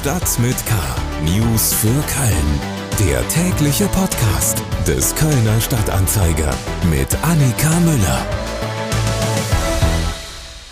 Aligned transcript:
Stadt 0.00 0.38
mit 0.38 0.56
K. 0.64 0.74
News 1.24 1.74
für 1.74 1.88
Köln. 1.88 2.60
Der 3.00 3.28
tägliche 3.28 3.86
Podcast 3.88 4.62
des 4.86 5.14
Kölner 5.14 5.60
Stadtanzeiger 5.60 6.54
mit 6.88 7.14
Annika 7.22 7.68
Müller. 7.80 8.26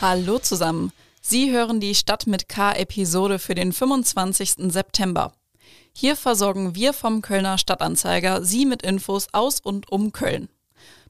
Hallo 0.01 0.38
zusammen. 0.38 0.93
Sie 1.21 1.53
hören 1.53 1.79
die 1.79 1.95
Stadt 1.95 2.27
mit 2.27 2.49
K-Episode 2.49 3.38
für 3.38 3.54
den 3.54 3.74
25. 3.74 4.72
September. 4.72 5.35
Hier 5.92 6.17
versorgen 6.17 6.74
wir 6.74 6.95
vom 6.95 7.21
Kölner 7.21 7.58
Stadtanzeiger 7.58 8.42
Sie 8.42 8.65
mit 8.65 8.81
Infos 8.81 9.26
aus 9.33 9.60
und 9.60 9.92
um 9.92 10.13
Köln. 10.13 10.49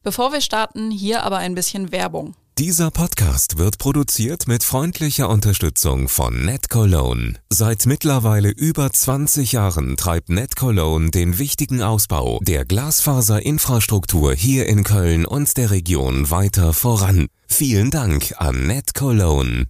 Bevor 0.02 0.32
wir 0.32 0.40
starten, 0.40 0.90
hier 0.90 1.22
aber 1.22 1.36
ein 1.36 1.54
bisschen 1.54 1.92
Werbung. 1.92 2.34
Dieser 2.58 2.90
Podcast 2.90 3.56
wird 3.58 3.78
produziert 3.78 4.48
mit 4.48 4.64
freundlicher 4.64 5.28
Unterstützung 5.28 6.08
von 6.08 6.44
NetCologne. 6.44 7.34
Seit 7.50 7.86
mittlerweile 7.86 8.48
über 8.48 8.90
20 8.90 9.52
Jahren 9.52 9.96
treibt 9.96 10.28
NetCologne 10.28 11.12
den 11.12 11.38
wichtigen 11.38 11.82
Ausbau 11.82 12.40
der 12.42 12.64
Glasfaserinfrastruktur 12.64 14.34
hier 14.34 14.66
in 14.66 14.82
Köln 14.82 15.24
und 15.24 15.56
der 15.56 15.70
Region 15.70 16.32
weiter 16.32 16.72
voran. 16.72 17.28
Vielen 17.46 17.92
Dank 17.92 18.34
an 18.38 18.66
NetCologne. 18.66 19.66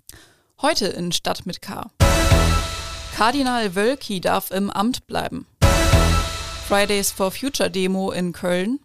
Heute 0.62 0.87
in 0.87 1.12
Stadt 1.12 1.45
mit 1.45 1.60
K. 1.60 1.91
Kardinal 3.15 3.74
Wölki 3.74 4.23
darf 4.23 4.51
im 4.51 4.70
Amt 4.70 5.07
bleiben. 5.07 5.45
Fridays 6.66 7.10
for 7.10 7.32
Future 7.32 7.70
Demo 7.70 8.12
in 8.12 8.32
Köln. 8.32 8.80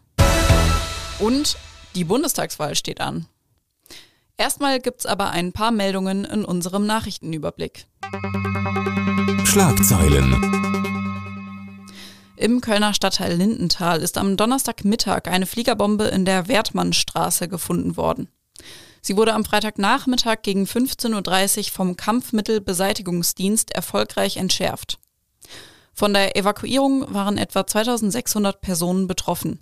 Und 1.20 1.56
die 1.96 2.04
Bundestagswahl 2.04 2.76
steht 2.76 3.00
an. 3.00 3.28
Erstmal 4.38 4.80
gibt's 4.80 5.06
aber 5.06 5.30
ein 5.30 5.54
paar 5.54 5.72
Meldungen 5.72 6.26
in 6.26 6.44
unserem 6.44 6.86
Nachrichtenüberblick. 6.86 7.86
Schlagzeilen. 9.46 10.64
Im 12.36 12.60
Kölner 12.60 12.94
Stadtteil 12.94 13.36
Lindenthal 13.36 14.02
ist 14.02 14.18
am 14.18 14.36
Donnerstagmittag 14.36 15.28
eine 15.28 15.46
Fliegerbombe 15.46 16.06
in 16.06 16.26
der 16.26 16.48
Wertmannstraße 16.48 17.48
gefunden 17.48 17.96
worden. 17.96 18.28
Sie 19.02 19.16
wurde 19.18 19.34
am 19.34 19.46
Freitagnachmittag 19.46 20.42
gegen 20.42 20.66
15.30 20.66 21.58
Uhr 21.58 21.64
vom 21.72 21.96
Kampfmittelbeseitigungsdienst 21.96 23.72
erfolgreich 23.72 24.38
entschärft. 24.38 24.98
Von 25.94 26.14
der 26.14 26.36
Evakuierung 26.36 27.14
waren 27.14 27.38
etwa 27.38 27.68
2600 27.68 28.62
Personen 28.62 29.08
betroffen. 29.08 29.60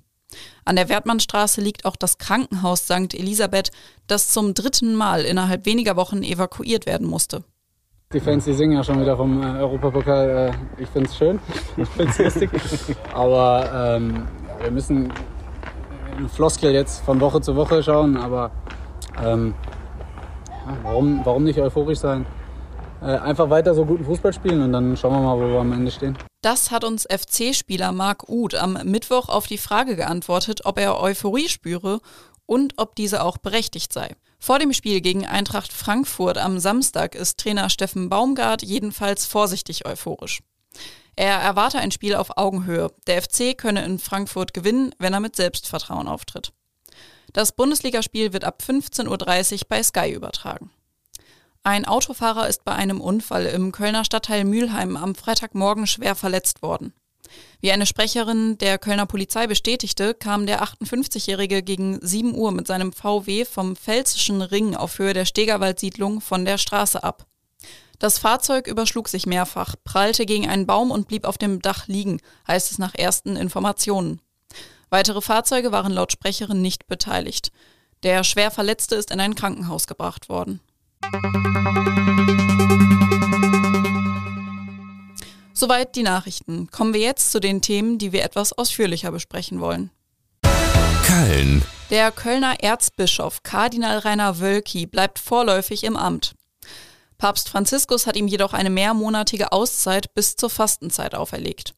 An 0.65 0.75
der 0.75 0.89
Wertmannstraße 0.89 1.61
liegt 1.61 1.85
auch 1.85 1.95
das 1.95 2.17
Krankenhaus 2.17 2.85
St. 2.85 3.13
Elisabeth, 3.13 3.71
das 4.07 4.29
zum 4.29 4.53
dritten 4.53 4.95
Mal 4.95 5.21
innerhalb 5.21 5.65
weniger 5.65 5.95
Wochen 5.95 6.23
evakuiert 6.23 6.85
werden 6.85 7.07
musste. 7.07 7.43
Die 8.13 8.19
Fans, 8.19 8.43
die 8.43 8.53
singen 8.53 8.73
ja 8.73 8.83
schon 8.83 8.99
wieder 8.99 9.15
vom 9.15 9.41
äh, 9.41 9.59
Europapokal. 9.59 10.53
Äh, 10.77 10.81
ich 10.81 10.89
finde 10.89 11.07
es 11.09 11.17
schön, 11.17 11.39
ich 11.77 11.88
finde 11.88 12.11
es 12.11 12.19
lustig. 12.19 12.49
Aber 13.13 13.95
ähm, 13.95 14.27
wir 14.61 14.71
müssen 14.71 15.13
in 16.17 16.27
Floskel 16.27 16.73
jetzt 16.73 17.05
von 17.05 17.21
Woche 17.21 17.39
zu 17.39 17.55
Woche 17.55 17.81
schauen. 17.81 18.17
Aber 18.17 18.51
ähm, 19.23 19.53
ja, 20.47 20.77
warum, 20.83 21.21
warum 21.23 21.43
nicht 21.45 21.59
euphorisch 21.59 21.99
sein? 21.99 22.25
Äh, 23.02 23.17
einfach 23.17 23.49
weiter 23.49 23.73
so 23.73 23.83
guten 23.85 24.05
Fußball 24.05 24.31
spielen 24.31 24.61
und 24.61 24.73
dann 24.73 24.95
schauen 24.95 25.13
wir 25.13 25.21
mal, 25.21 25.38
wo 25.38 25.52
wir 25.52 25.59
am 25.59 25.73
Ende 25.73 25.91
stehen. 25.91 26.17
Das 26.41 26.69
hat 26.69 26.83
uns 26.83 27.07
FC-Spieler 27.09 27.91
Marc 27.91 28.30
Uth 28.30 28.53
am 28.53 28.73
Mittwoch 28.83 29.27
auf 29.27 29.47
die 29.47 29.57
Frage 29.57 29.95
geantwortet, 29.95 30.66
ob 30.66 30.77
er 30.77 31.02
Euphorie 31.02 31.49
spüre 31.49 31.99
und 32.45 32.73
ob 32.77 32.95
diese 32.95 33.23
auch 33.23 33.38
berechtigt 33.38 33.91
sei. 33.91 34.16
Vor 34.39 34.59
dem 34.59 34.73
Spiel 34.73 35.02
gegen 35.02 35.25
Eintracht 35.25 35.73
Frankfurt 35.73 36.38
am 36.38 36.59
Samstag 36.59 37.16
ist 37.16 37.39
Trainer 37.39 37.69
Steffen 37.69 38.09
Baumgart 38.09 38.61
jedenfalls 38.61 39.25
vorsichtig 39.25 39.85
euphorisch. 39.88 40.39
Er 41.16 41.38
erwarte 41.38 41.79
ein 41.79 41.91
Spiel 41.91 42.16
auf 42.16 42.38
Augenhöhe. 42.38 42.91
Der 43.07 43.22
FC 43.22 43.57
könne 43.57 43.83
in 43.83 43.99
Frankfurt 43.99 44.53
gewinnen, 44.53 44.94
wenn 44.99 45.13
er 45.13 45.19
mit 45.19 45.35
Selbstvertrauen 45.35 46.07
auftritt. 46.07 46.53
Das 47.33 47.51
Bundesligaspiel 47.51 48.33
wird 48.33 48.44
ab 48.44 48.63
15.30 48.66 49.53
Uhr 49.53 49.59
bei 49.68 49.83
Sky 49.83 50.12
übertragen. 50.12 50.72
Ein 51.63 51.85
Autofahrer 51.85 52.47
ist 52.47 52.66
bei 52.66 52.72
einem 52.72 52.99
Unfall 52.99 53.45
im 53.45 53.72
Kölner 53.72 54.03
Stadtteil 54.03 54.45
Mülheim 54.45 54.97
am 54.97 55.13
Freitagmorgen 55.13 55.85
schwer 55.85 56.16
verletzt 56.16 56.63
worden. 56.63 56.91
Wie 57.59 57.72
eine 57.72 57.85
Sprecherin 57.85 58.57
der 58.57 58.79
Kölner 58.79 59.05
Polizei 59.05 59.45
bestätigte, 59.45 60.16
kam 60.16 60.47
der 60.47 60.63
58-Jährige 60.63 61.61
gegen 61.61 62.00
7 62.01 62.33
Uhr 62.33 62.51
mit 62.51 62.66
seinem 62.66 62.91
VW 62.91 63.45
vom 63.45 63.75
Pfälzischen 63.75 64.41
Ring 64.41 64.75
auf 64.75 64.97
Höhe 64.97 65.13
der 65.13 65.25
Stegerwaldsiedlung 65.25 66.19
von 66.19 66.45
der 66.45 66.57
Straße 66.57 67.03
ab. 67.03 67.27
Das 68.00 68.17
Fahrzeug 68.17 68.66
überschlug 68.66 69.07
sich 69.07 69.27
mehrfach, 69.27 69.75
prallte 69.83 70.25
gegen 70.25 70.50
einen 70.50 70.66
Baum 70.66 70.89
und 70.89 71.07
blieb 71.07 71.25
auf 71.25 71.38
dem 71.38 71.61
Dach 71.61 71.88
liegen, 71.88 72.19
heißt 72.47 72.71
es 72.71 72.79
nach 72.79 72.95
ersten 72.95 73.35
Informationen. 73.35 74.19
Weitere 74.89 75.21
Fahrzeuge 75.21 75.71
waren 75.71 75.94
laut 75.94 76.11
Sprecherin 76.11 76.63
nicht 76.63 76.88
beteiligt. 76.88 77.51
Der 78.01 78.23
schwer 78.23 78.50
Verletzte 78.50 78.95
ist 78.95 79.11
in 79.11 79.19
ein 79.19 79.35
Krankenhaus 79.35 79.85
gebracht 79.85 80.27
worden. 80.27 80.59
Soweit 85.53 85.95
die 85.95 86.01
Nachrichten. 86.01 86.72
Kommen 86.72 86.95
wir 86.95 87.01
jetzt 87.01 87.31
zu 87.31 87.39
den 87.39 87.62
Themen, 87.62 88.00
die 88.00 88.12
wir 88.12 88.23
etwas 88.23 88.51
ausführlicher 88.51 89.12
besprechen 89.12 89.59
wollen. 89.59 89.91
Köln. 91.06 91.62
Der 91.91 92.12
Kölner 92.12 92.63
Erzbischof 92.63 93.44
Kardinal 93.44 94.00
Rainer 94.00 94.39
Wölki 94.39 94.88
bleibt 94.88 95.19
vorläufig 95.19 95.84
im 95.84 95.97
Amt. 95.97 96.34
Papst 97.18 97.50
Franziskus 97.50 98.07
hat 98.07 98.16
ihm 98.16 98.28
jedoch 98.28 98.53
eine 98.53 98.72
mehrmonatige 98.72 99.51
Auszeit 99.51 100.16
bis 100.16 100.35
zur 100.35 100.50
Fastenzeit 100.50 101.13
auferlegt. 101.13 101.75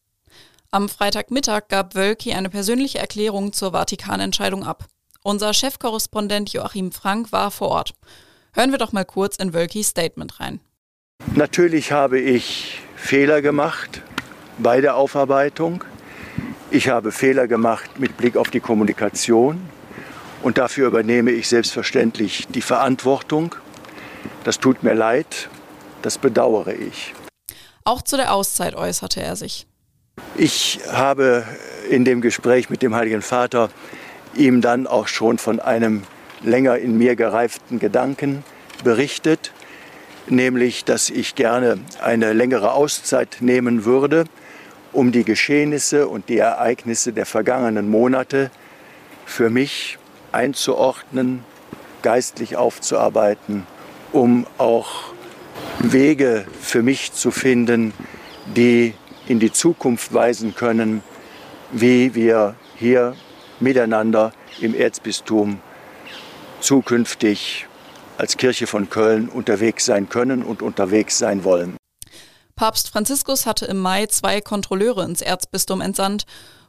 Am 0.72 0.88
Freitagmittag 0.88 1.67
gab 1.67 1.94
Wölki 1.95 2.31
eine 2.34 2.50
persönliche 2.50 3.00
Erklärung 3.00 3.51
zur 3.51 3.72
Vatikanentscheidung 3.73 4.63
ab. 4.63 4.85
Unser 5.23 5.53
Chefkorrespondent 5.53 6.53
Joachim 6.53 6.91
Frank 6.91 7.34
war 7.34 7.51
vor 7.51 7.69
Ort 7.69 7.95
Hören 8.56 8.69
wir 8.69 8.78
doch 8.78 8.91
mal 8.91 9.03
kurz 9.03 9.38
in 9.38 9.56
Wölkis 9.56 9.88
Statement 9.88 10.40
rein. 10.40 10.59
Natürlich 11.34 11.91
habe 11.91 12.19
ich 12.19 12.81
Fehler 12.96 13.41
gemacht 13.41 14.03
bei 14.59 14.80
der 14.80 14.96
Aufarbeitung. 14.96 15.84
Ich 16.69 16.88
habe 16.88 17.12
Fehler 17.12 17.47
gemacht 17.47 18.00
mit 18.00 18.16
Blick 18.16 18.38
auf 18.38 18.52
die 18.52 18.59
Kommunikation. 18.59 19.59
Und 20.44 20.59
dafür 20.59 20.88
übernehme 20.88 21.31
ich 21.31 21.47
selbstverständlich 21.47 22.47
die 22.47 22.62
Verantwortung. 22.62 23.56
Das 24.44 24.59
tut 24.59 24.84
mir 24.84 24.94
leid, 24.94 25.50
das 26.03 26.20
bedauere 26.20 26.75
ich. 26.75 27.16
Auch 27.85 28.03
zu 28.03 28.18
der 28.18 28.34
Auszeit 28.35 28.75
äußerte 28.75 29.20
er 29.20 29.35
sich. 29.35 29.66
Ich 30.35 30.80
habe 30.91 31.44
in 31.90 32.06
dem 32.06 32.22
Gespräch 32.22 32.70
mit 32.70 32.84
dem 32.84 32.94
Heiligen 32.94 33.24
Vater 33.24 33.72
ihm 34.35 34.62
dann 34.62 34.85
auch 34.85 35.08
schon 35.08 35.40
von 35.40 35.59
einem 35.59 36.03
länger 36.43 36.77
in 36.77 36.97
mir 36.97 37.15
gereiften 37.15 37.79
Gedanken 37.79 38.43
berichtet, 38.83 39.51
nämlich 40.27 40.85
dass 40.85 41.09
ich 41.09 41.35
gerne 41.35 41.79
eine 42.01 42.33
längere 42.33 42.73
Auszeit 42.73 43.37
nehmen 43.39 43.85
würde, 43.85 44.25
um 44.91 45.11
die 45.11 45.23
Geschehnisse 45.23 46.07
und 46.07 46.29
die 46.29 46.37
Ereignisse 46.37 47.13
der 47.13 47.25
vergangenen 47.25 47.89
Monate 47.89 48.51
für 49.25 49.49
mich 49.49 49.97
einzuordnen, 50.31 51.43
geistlich 52.01 52.57
aufzuarbeiten, 52.57 53.65
um 54.11 54.45
auch 54.57 55.13
Wege 55.79 56.45
für 56.61 56.83
mich 56.83 57.13
zu 57.13 57.31
finden, 57.31 57.93
die 58.55 58.93
in 59.27 59.39
die 59.39 59.51
Zukunft 59.51 60.13
weisen 60.13 60.53
können, 60.55 61.01
wie 61.71 62.13
wir 62.13 62.55
hier 62.75 63.15
miteinander 63.59 64.33
im 64.59 64.75
Erzbistum 64.75 65.59
zukünftig 66.63 67.68
als 68.18 68.38
Kirche 68.38 68.68
von 68.68 68.90
Köln 68.90 69.29
unterwegs 69.29 69.85
sein 69.85 70.09
können 70.09 70.44
und 70.44 70.62
unterwegs 70.62 71.18
sein 71.18 71.44
wollen. 71.44 71.78
Papst 72.55 72.90
Franziskus 72.90 73.46
hatte 73.46 73.66
im 73.66 73.78
Mai 73.78 74.05
zwei 74.05 74.40
Kontrolleure 74.40 75.03
ins 75.03 75.22
Erzbistum 75.22 75.82
entsandt, 75.82 76.26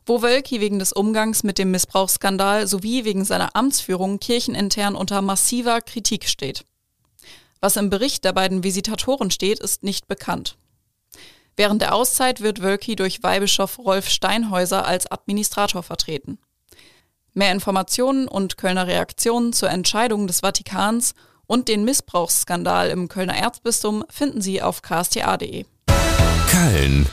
wo 0.07 0.23
Wölki 0.23 0.61
wegen 0.61 0.79
des 0.79 0.93
Umgangs 0.93 1.45
mit 1.45 1.59
dem 1.59 1.71
Missbrauchsskandal 1.71 2.67
sowie 2.67 3.05
wegen 3.05 3.25
seiner 3.25 3.55
Amtsführung 3.55 4.19
kirchenintern 4.19 4.95
unter 4.95 5.23
massiver 5.23 5.81
Kritik 5.81 6.29
steht. 6.29 6.65
Was 7.61 7.77
im 7.77 7.89
Bericht 7.89 8.25
der 8.25 8.33
beiden 8.33 8.65
Visitatoren 8.65 9.31
steht, 9.31 9.61
ist 9.61 9.83
nicht 9.83 10.09
bekannt. 10.09 10.59
Während 11.57 11.81
der 11.83 11.95
Auszeit 11.95 12.41
wird 12.41 12.63
Wölki 12.63 12.97
durch 12.97 13.23
Weihbischof 13.23 13.79
Rolf 13.79 14.09
Steinhäuser 14.09 14.85
als 14.85 15.11
Administrator 15.11 15.83
vertreten. 15.83 16.39
Mehr 17.37 17.51
Informationen 17.51 18.29
und 18.29 18.57
Kölner 18.57 18.87
Reaktionen 18.87 19.53
zur 19.53 19.69
Entscheidung 19.69 20.29
des 20.29 20.41
Vatikans 20.41 21.15
und 21.47 21.67
den 21.67 21.85
Missbrauchsskandal 21.85 22.91
im 22.91 23.09
Kölner 23.09 23.35
Erzbistum 23.35 24.05
finden 24.09 24.41
Sie 24.41 24.63
auf 24.63 24.83
ksta.de. 24.83 25.65
Köln. 26.49 27.07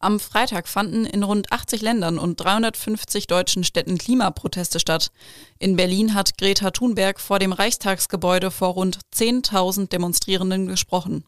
Am 0.00 0.20
Freitag 0.20 0.68
fanden 0.68 1.06
in 1.06 1.22
rund 1.22 1.50
80 1.50 1.80
Ländern 1.80 2.18
und 2.18 2.36
350 2.36 3.26
deutschen 3.26 3.64
Städten 3.64 3.96
Klimaproteste 3.96 4.80
statt. 4.80 5.10
In 5.58 5.76
Berlin 5.76 6.12
hat 6.12 6.36
Greta 6.36 6.70
Thunberg 6.70 7.20
vor 7.20 7.38
dem 7.38 7.52
Reichstagsgebäude 7.52 8.50
vor 8.50 8.68
rund 8.68 9.00
10.000 9.16 9.88
Demonstrierenden 9.88 10.68
gesprochen. 10.68 11.24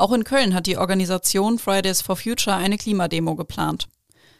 Auch 0.00 0.12
in 0.12 0.24
Köln 0.24 0.54
hat 0.54 0.66
die 0.66 0.78
Organisation 0.78 1.58
Fridays 1.58 2.00
for 2.00 2.16
Future 2.16 2.56
eine 2.56 2.78
Klimademo 2.78 3.36
geplant. 3.36 3.86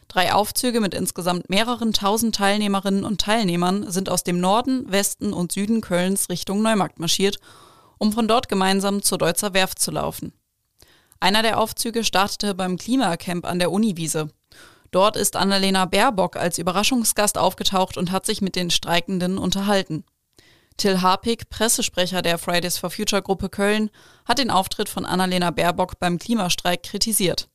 Drei 0.09 0.33
Aufzüge 0.33 0.81
mit 0.81 0.95
insgesamt 0.95 1.51
mehreren 1.51 1.93
tausend 1.93 2.35
Teilnehmerinnen 2.35 3.05
und 3.05 3.21
Teilnehmern 3.21 3.91
sind 3.91 4.09
aus 4.09 4.25
dem 4.25 4.41
Norden, 4.41 4.91
Westen 4.91 5.35
und 5.35 5.53
Süden 5.53 5.83
Kölns 5.83 6.31
Richtung 6.31 6.63
Neumarkt 6.63 6.99
marschiert, 6.99 7.41
um 7.99 8.11
von 8.11 8.27
dort 8.27 8.49
gemeinsam 8.49 9.03
zur 9.03 9.19
Deutzer 9.19 9.53
Werft 9.53 9.81
zu 9.81 9.91
laufen. 9.91 10.33
Einer 11.21 11.43
der 11.43 11.61
Aufzüge 11.61 12.05
startete 12.05 12.55
beim 12.55 12.79
Klimacamp 12.79 13.45
an 13.45 13.59
der 13.59 13.71
Uniwiese. 13.71 14.31
Dort 14.93 15.19
ist 15.19 15.37
Annalena 15.37 15.85
Baerbock 15.85 16.37
als 16.37 16.57
Überraschungsgast 16.57 17.37
aufgetaucht 17.37 17.99
und 17.99 18.13
hat 18.13 18.25
sich 18.25 18.41
mit 18.41 18.57
den 18.57 18.71
Streikenden 18.71 19.37
unterhalten. 19.37 20.05
Till 20.77 21.03
Harpig, 21.03 21.49
Pressesprecher 21.51 22.23
der 22.23 22.39
Fridays 22.39 22.79
for 22.79 22.91
Future 22.91 23.23
Gruppe 23.23 23.49
Köln, 23.49 23.91
hat 24.25 24.39
den 24.39 24.51
Auftritt 24.51 24.89
von 24.89 25.05
Annalena 25.05 25.51
Baerbock 25.51 25.99
beim 25.99 26.19
Klimastreik 26.19 26.83
kritisiert. 26.83 27.49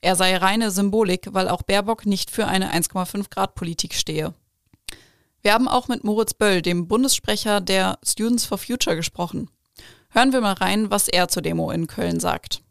Er 0.00 0.16
sei 0.16 0.36
reine 0.36 0.70
Symbolik, 0.70 1.28
weil 1.32 1.48
auch 1.48 1.62
Baerbock 1.62 2.06
nicht 2.06 2.30
für 2.30 2.46
eine 2.46 2.72
1,5 2.72 3.30
Grad 3.30 3.54
Politik 3.54 3.94
stehe. 3.94 4.34
Wir 5.40 5.52
haben 5.52 5.68
auch 5.68 5.88
mit 5.88 6.04
Moritz 6.04 6.34
Böll, 6.34 6.62
dem 6.62 6.88
Bundessprecher 6.88 7.60
der 7.60 7.98
Students 8.02 8.46
for 8.46 8.58
Future, 8.58 8.96
gesprochen. 8.96 9.50
Hören 10.10 10.32
wir 10.32 10.40
mal 10.40 10.54
rein, 10.54 10.90
was 10.90 11.08
er 11.08 11.28
zur 11.28 11.42
Demo 11.42 11.70
in 11.70 11.86
Köln 11.86 12.20
sagt. 12.20 12.63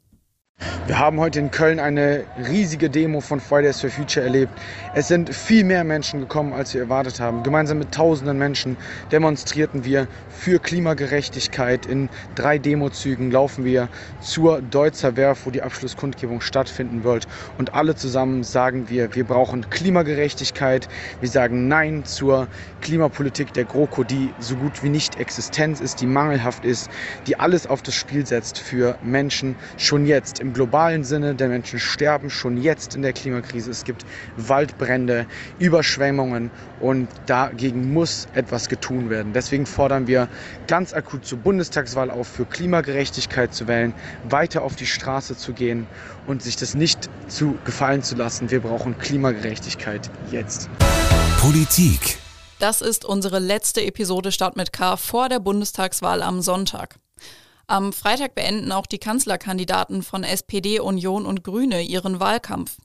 Wir 0.86 1.00
haben 1.00 1.18
heute 1.22 1.40
in 1.40 1.50
Köln 1.50 1.80
eine 1.80 2.26
riesige 2.50 2.90
Demo 2.90 3.22
von 3.22 3.40
Fridays 3.40 3.80
for 3.80 3.90
Future 3.90 4.26
erlebt. 4.26 4.52
Es 4.94 5.08
sind 5.08 5.34
viel 5.34 5.64
mehr 5.64 5.86
Menschen 5.86 6.20
gekommen, 6.20 6.52
als 6.52 6.74
wir 6.74 6.82
erwartet 6.82 7.22
haben. 7.22 7.42
Gemeinsam 7.42 7.80
mit 7.80 7.94
tausenden 7.94 8.38
Menschen 8.38 8.76
demonstrierten 9.10 9.86
wir 9.86 10.10
für 10.28 10.60
Klimagerechtigkeit. 10.60 11.86
In 11.86 12.10
drei 12.36 12.58
Demozügen 12.58 13.32
laufen 13.32 13.64
wir 13.64 13.88
zur 14.20 14.62
Deutzer 14.62 15.16
Werft, 15.16 15.46
wo 15.46 15.52
die 15.52 15.62
Abschlusskundgebung 15.62 16.42
stattfinden 16.42 17.06
wird. 17.06 17.30
Und 17.58 17.74
alle 17.76 17.96
zusammen 17.96 18.44
sagen 18.44 18.90
wir, 18.90 19.16
wir 19.16 19.24
brauchen 19.24 19.70
Klimagerechtigkeit. 19.70 20.90
Wir 21.22 21.30
sagen 21.30 21.70
Nein 21.70 22.04
zur 22.04 22.50
Klimapolitik 22.82 23.54
der 23.54 23.64
GroKo, 23.64 24.04
die 24.04 24.34
so 24.38 24.58
gut 24.58 24.84
wie 24.84 24.90
nicht 24.90 25.16
existent 25.16 25.80
ist, 25.80 26.02
die 26.02 26.08
mangelhaft 26.08 26.66
ist, 26.66 26.92
die 27.26 27.40
alles 27.40 27.68
auf 27.68 27.82
das 27.82 27.96
Spiel 27.96 28.26
setzt 28.28 28.60
für 28.60 28.98
Menschen 29.02 29.56
schon 29.78 30.06
jetzt 30.06 30.42
im 30.44 30.54
globalen 30.54 31.04
Sinne. 31.04 31.34
Der 31.34 31.48
Menschen 31.48 31.80
sterben 31.80 32.30
schon 32.30 32.62
jetzt 32.62 32.96
in 32.96 33.02
der 33.02 33.14
Klimakrise. 33.14 33.72
Es 33.72 33.86
gibt 33.86 34.06
Waldbrände, 34.36 35.26
Überschwemmungen 35.58 36.52
und 36.82 37.08
dagegen 37.26 37.94
muss 37.94 38.28
etwas 38.34 38.68
getun 38.68 39.10
werden. 39.10 39.32
Deswegen 39.34 39.66
fordern 39.66 40.06
wir 40.06 40.28
ganz 40.68 40.94
akut 40.94 41.26
zur 41.26 41.40
Bundestagswahl 41.40 42.12
auf, 42.12 42.28
für 42.28 42.46
Klimagerechtigkeit 42.46 43.54
zu 43.54 43.68
wählen, 43.68 43.94
weiter 44.30 44.64
auf 44.64 44.76
die 44.76 44.86
Straße 44.86 45.38
zu 45.38 45.54
gehen 45.54 45.88
und 46.28 46.44
sich 46.44 46.58
das 46.58 46.76
nicht 46.76 47.10
zu 47.28 47.58
gefallen 47.64 48.04
zu 48.04 48.16
lassen. 48.16 48.52
Wir 48.52 48.60
brauchen 48.60 48.98
Klimagerechtigkeit 48.98 50.12
jetzt. 50.30 50.70
Politik. 51.40 52.18
Das 52.60 52.82
ist 52.82 53.06
unsere 53.06 53.40
letzte 53.40 53.84
Episode 53.84 54.32
Start 54.32 54.58
mit 54.58 54.74
K 54.74 54.98
vor 54.98 55.30
der 55.30 55.40
Bundestagswahl 55.40 56.22
am 56.22 56.42
Sonntag. 56.42 56.96
Am 57.68 57.94
Freitag 57.94 58.36
beenden 58.36 58.72
auch 58.72 58.86
die 58.86 59.00
Kanzlerkandidaten 59.00 60.04
von 60.04 60.24
SPD, 60.24 60.80
Union 60.80 61.26
und 61.26 61.44
Grüne 61.44 61.82
ihren 61.82 62.20
Wahlkampf. 62.20 62.78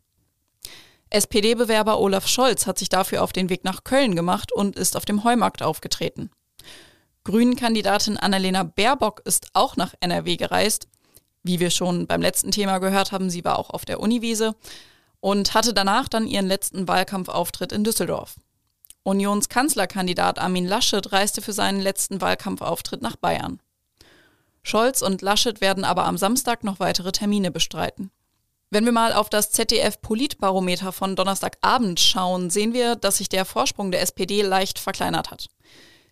SPD-Bewerber 1.10 1.98
Olaf 1.98 2.28
Scholz 2.28 2.66
hat 2.66 2.78
sich 2.78 2.88
dafür 2.88 3.22
auf 3.22 3.32
den 3.32 3.48
Weg 3.48 3.64
nach 3.64 3.84
Köln 3.84 4.14
gemacht 4.14 4.52
und 4.52 4.76
ist 4.76 4.96
auf 4.96 5.04
dem 5.04 5.24
Heumarkt 5.24 5.62
aufgetreten. 5.62 6.30
Grünen-Kandidatin 7.24 8.16
Annalena 8.16 8.62
Baerbock 8.62 9.22
ist 9.24 9.48
auch 9.52 9.76
nach 9.76 9.94
NRW 10.00 10.36
gereist. 10.36 10.88
Wie 11.42 11.60
wir 11.60 11.70
schon 11.70 12.06
beim 12.06 12.22
letzten 12.22 12.50
Thema 12.50 12.78
gehört 12.78 13.12
haben, 13.12 13.30
sie 13.30 13.44
war 13.44 13.58
auch 13.58 13.70
auf 13.70 13.84
der 13.84 14.00
Uniwiese 14.00 14.54
und 15.20 15.54
hatte 15.54 15.74
danach 15.74 16.08
dann 16.08 16.26
ihren 16.26 16.46
letzten 16.46 16.86
Wahlkampfauftritt 16.86 17.72
in 17.72 17.84
Düsseldorf. 17.84 18.36
Unionskanzlerkandidat 19.02 20.38
Armin 20.38 20.66
Laschet 20.66 21.12
reiste 21.12 21.40
für 21.40 21.52
seinen 21.52 21.80
letzten 21.80 22.20
Wahlkampfauftritt 22.20 23.02
nach 23.02 23.16
Bayern. 23.16 23.60
Scholz 24.68 25.00
und 25.00 25.22
Laschet 25.22 25.62
werden 25.62 25.84
aber 25.84 26.04
am 26.04 26.18
Samstag 26.18 26.62
noch 26.62 26.78
weitere 26.78 27.10
Termine 27.10 27.50
bestreiten. 27.50 28.10
Wenn 28.70 28.84
wir 28.84 28.92
mal 28.92 29.14
auf 29.14 29.30
das 29.30 29.50
ZDF-Politbarometer 29.50 30.92
von 30.92 31.16
Donnerstagabend 31.16 31.98
schauen, 31.98 32.50
sehen 32.50 32.74
wir, 32.74 32.94
dass 32.94 33.16
sich 33.16 33.30
der 33.30 33.46
Vorsprung 33.46 33.90
der 33.90 34.02
SPD 34.02 34.42
leicht 34.42 34.78
verkleinert 34.78 35.30
hat. 35.30 35.48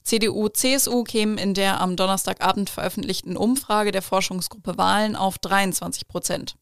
CDU, 0.04 0.48
CSU 0.48 1.04
kämen 1.04 1.36
in 1.36 1.52
der 1.52 1.82
am 1.82 1.96
Donnerstagabend 1.96 2.70
veröffentlichten 2.70 3.36
Umfrage 3.36 3.92
der 3.92 4.00
Forschungsgruppe 4.00 4.78
Wahlen 4.78 5.16
auf 5.16 5.36
23 5.36 6.08
Prozent. 6.08 6.56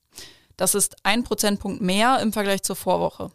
Das 0.57 0.75
ist 0.75 0.97
ein 1.05 1.23
Prozentpunkt 1.23 1.81
mehr 1.81 2.19
im 2.21 2.33
Vergleich 2.33 2.65
zur 2.65 2.75
Vorwoche. 2.75 3.31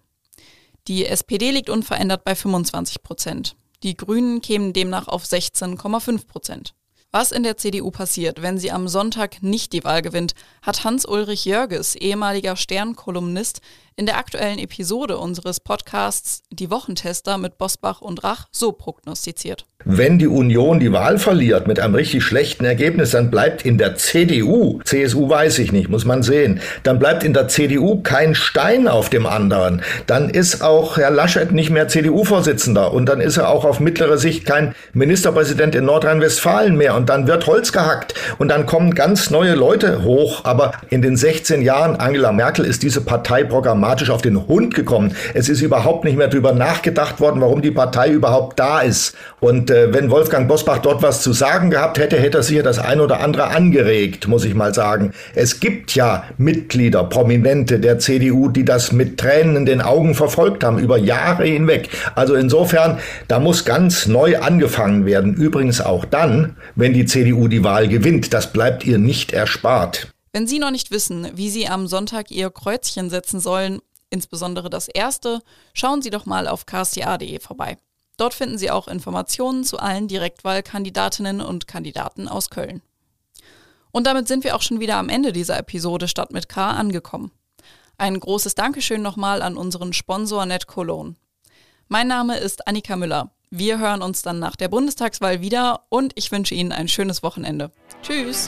Die 0.89 1.05
SPD 1.05 1.51
liegt 1.51 1.69
unverändert 1.69 2.25
bei 2.25 2.35
25 2.35 3.03
Prozent. 3.03 3.55
Die 3.83 3.95
Grünen 3.95 4.41
kämen 4.41 4.73
demnach 4.73 5.07
auf 5.07 5.23
16,5 5.23 6.27
Prozent. 6.27 6.73
Was 7.11 7.31
in 7.31 7.41
der 7.41 7.57
CDU 7.57 7.89
passiert, 7.89 8.43
wenn 8.43 8.59
sie 8.59 8.71
am 8.71 8.87
Sonntag 8.87 9.41
nicht 9.41 9.73
die 9.73 9.83
Wahl 9.83 10.03
gewinnt, 10.03 10.35
hat 10.61 10.83
Hans-Ulrich 10.83 11.43
Jörges, 11.43 11.95
ehemaliger 11.95 12.55
Stern-Kolumnist, 12.55 13.61
in 13.99 14.05
der 14.05 14.17
aktuellen 14.17 14.59
Episode 14.59 15.17
unseres 15.17 15.59
Podcasts 15.59 16.41
Die 16.51 16.71
Wochentester 16.71 17.37
mit 17.37 17.57
Bosbach 17.57 17.99
und 17.99 18.23
Rach 18.23 18.47
so 18.49 18.71
prognostiziert. 18.71 19.65
Wenn 19.85 20.19
die 20.19 20.27
Union 20.27 20.81
die 20.81 20.91
Wahl 20.91 21.17
verliert 21.17 21.65
mit 21.65 21.79
einem 21.79 21.95
richtig 21.95 22.23
schlechten 22.23 22.65
Ergebnis, 22.65 23.11
dann 23.11 23.31
bleibt 23.31 23.65
in 23.65 23.77
der 23.77 23.95
CDU, 23.95 24.81
CSU 24.83 25.29
weiß 25.29 25.59
ich 25.59 25.71
nicht, 25.71 25.89
muss 25.89 26.03
man 26.03 26.21
sehen, 26.21 26.59
dann 26.83 26.99
bleibt 26.99 27.23
in 27.23 27.33
der 27.33 27.47
CDU 27.47 28.01
kein 28.01 28.35
Stein 28.35 28.89
auf 28.89 29.09
dem 29.09 29.25
anderen. 29.25 29.81
Dann 30.05 30.29
ist 30.29 30.61
auch 30.61 30.97
Herr 30.97 31.11
Laschet 31.11 31.53
nicht 31.53 31.69
mehr 31.69 31.87
CDU-Vorsitzender 31.87 32.93
und 32.93 33.05
dann 33.05 33.21
ist 33.21 33.37
er 33.37 33.49
auch 33.49 33.63
auf 33.63 33.79
mittlere 33.79 34.17
Sicht 34.17 34.45
kein 34.45 34.75
Ministerpräsident 34.91 35.75
in 35.75 35.85
Nordrhein-Westfalen 35.85 36.75
mehr 36.75 36.95
und 36.95 37.07
dann 37.07 37.27
wird 37.27 37.47
Holz 37.47 37.71
gehackt 37.71 38.15
und 38.37 38.49
dann 38.49 38.65
kommen 38.65 38.95
ganz 38.95 39.29
neue 39.29 39.55
Leute 39.55 40.03
hoch. 40.03 40.43
Aber 40.43 40.73
in 40.89 41.01
den 41.01 41.15
16 41.15 41.61
Jahren 41.61 41.95
Angela 41.95 42.33
Merkel 42.33 42.65
ist 42.65 42.83
diese 42.83 42.99
Partei 42.99 43.45
programmatisch 43.45 43.88
automatisch 43.89 44.09
auf 44.11 44.21
den 44.21 44.47
Hund 44.47 44.75
gekommen. 44.75 45.15
Es 45.33 45.49
ist 45.49 45.61
überhaupt 45.61 46.03
nicht 46.03 46.17
mehr 46.17 46.27
darüber 46.27 46.53
nachgedacht 46.53 47.19
worden, 47.19 47.41
warum 47.41 47.61
die 47.61 47.71
Partei 47.71 48.09
überhaupt 48.09 48.59
da 48.59 48.81
ist. 48.81 49.15
Und 49.39 49.71
äh, 49.71 49.91
wenn 49.93 50.11
Wolfgang 50.11 50.47
Bosbach 50.47 50.77
dort 50.77 51.01
was 51.01 51.23
zu 51.23 51.33
sagen 51.33 51.71
gehabt 51.71 51.97
hätte, 51.97 52.17
hätte 52.17 52.37
er 52.37 52.43
sicher 52.43 52.61
das 52.61 52.77
ein 52.77 52.99
oder 52.99 53.19
andere 53.21 53.47
angeregt, 53.47 54.27
muss 54.27 54.45
ich 54.45 54.53
mal 54.53 54.73
sagen. 54.75 55.11
Es 55.33 55.59
gibt 55.59 55.95
ja 55.95 56.23
Mitglieder, 56.37 57.03
Prominente 57.03 57.79
der 57.79 57.97
CDU, 57.97 58.49
die 58.49 58.63
das 58.63 58.91
mit 58.91 59.17
Tränen 59.17 59.55
in 59.55 59.65
den 59.65 59.81
Augen 59.81 60.13
verfolgt 60.13 60.63
haben, 60.63 60.77
über 60.77 60.97
Jahre 60.97 61.45
hinweg. 61.45 61.89
Also 62.13 62.35
insofern, 62.35 62.99
da 63.27 63.39
muss 63.39 63.65
ganz 63.65 64.05
neu 64.05 64.37
angefangen 64.37 65.05
werden. 65.07 65.33
Übrigens 65.33 65.81
auch 65.81 66.05
dann, 66.05 66.57
wenn 66.75 66.93
die 66.93 67.05
CDU 67.05 67.47
die 67.47 67.63
Wahl 67.63 67.87
gewinnt. 67.87 68.33
Das 68.33 68.53
bleibt 68.53 68.85
ihr 68.85 68.99
nicht 68.99 69.33
erspart. 69.33 70.09
Wenn 70.31 70.47
Sie 70.47 70.59
noch 70.59 70.71
nicht 70.71 70.91
wissen, 70.91 71.29
wie 71.35 71.49
Sie 71.49 71.67
am 71.67 71.87
Sonntag 71.87 72.31
Ihr 72.31 72.49
Kreuzchen 72.51 73.09
setzen 73.09 73.39
sollen, 73.39 73.81
insbesondere 74.09 74.69
das 74.69 74.87
erste, 74.87 75.41
schauen 75.73 76.01
Sie 76.01 76.09
doch 76.09 76.25
mal 76.25 76.47
auf 76.47 76.65
ksta.de 76.65 77.39
vorbei. 77.39 77.77
Dort 78.17 78.33
finden 78.33 78.57
Sie 78.57 78.69
auch 78.69 78.87
Informationen 78.87 79.63
zu 79.63 79.79
allen 79.79 80.07
Direktwahlkandidatinnen 80.07 81.41
und 81.41 81.67
Kandidaten 81.67 82.27
aus 82.27 82.49
Köln. 82.49 82.81
Und 83.91 84.05
damit 84.05 84.27
sind 84.27 84.43
wir 84.43 84.55
auch 84.55 84.61
schon 84.61 84.79
wieder 84.79 84.97
am 84.97 85.09
Ende 85.09 85.31
dieser 85.31 85.57
Episode 85.57 86.07
Stadt 86.07 86.31
mit 86.31 86.49
K 86.49 86.71
angekommen. 86.71 87.31
Ein 87.97 88.19
großes 88.19 88.55
Dankeschön 88.55 89.01
nochmal 89.01 89.41
an 89.41 89.57
unseren 89.57 89.93
Sponsor 89.93 90.45
Net 90.45 90.67
Cologne. 90.67 91.15
Mein 91.87 92.07
Name 92.07 92.37
ist 92.37 92.67
Annika 92.67 92.95
Müller. 92.95 93.31
Wir 93.49 93.79
hören 93.79 94.03
uns 94.03 94.21
dann 94.21 94.37
nach 94.37 94.55
der 94.55 94.67
Bundestagswahl 94.67 95.41
wieder 95.41 95.85
und 95.89 96.13
ich 96.15 96.31
wünsche 96.31 96.53
Ihnen 96.53 96.71
ein 96.71 96.87
schönes 96.87 97.23
Wochenende. 97.23 97.71
Tschüss! 98.03 98.47